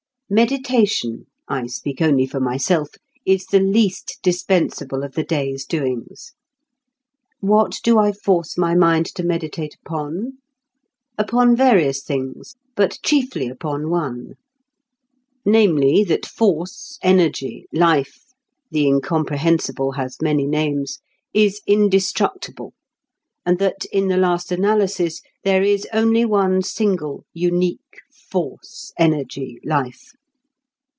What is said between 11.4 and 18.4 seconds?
various things, but chiefly upon one. Namely, that Force, Energy, Life